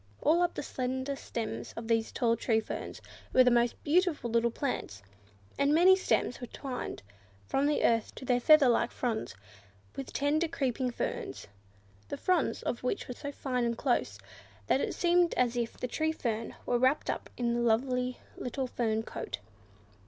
[0.19, 3.03] All up the slender stems of these tall tree ferns
[3.33, 5.03] were the most beautiful little plants,
[5.59, 7.03] and many stems were twined,
[7.45, 9.35] from the earth to their feather like fronds,
[9.95, 14.17] with tender creeping ferns—the fronds of which were so fine and close,
[14.65, 18.65] that it seemed as if the tree fern were wrapped up in a lovely little
[18.65, 19.37] fern coat.